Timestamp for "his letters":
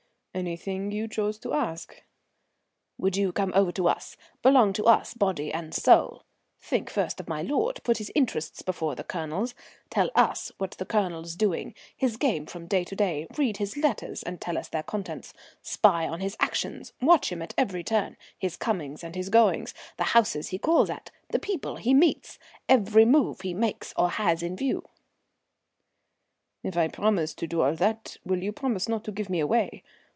13.57-14.23